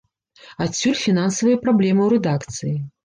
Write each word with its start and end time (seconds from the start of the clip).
Адсюль 0.65 0.95
фінансавыя 1.01 1.59
праблемы 1.67 2.01
ў 2.03 2.09
рэдакцыі. 2.19 2.73